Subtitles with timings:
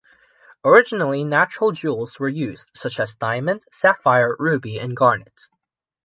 [0.65, 5.43] Originally natural jewels were used, such as diamond, sapphire, ruby, and garnet.